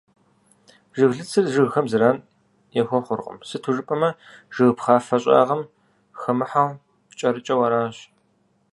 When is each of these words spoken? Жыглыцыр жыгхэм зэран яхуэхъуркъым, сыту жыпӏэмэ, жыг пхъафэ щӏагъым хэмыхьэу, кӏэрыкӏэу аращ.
Жыглыцыр 0.97 1.45
жыгхэм 1.53 1.85
зэран 1.91 2.17
яхуэхъуркъым, 2.81 3.37
сыту 3.47 3.71
жыпӏэмэ, 3.75 4.09
жыг 4.53 4.69
пхъафэ 4.77 5.17
щӏагъым 5.23 5.61
хэмыхьэу, 6.19 6.71
кӏэрыкӏэу 7.17 7.61
аращ. 7.65 7.97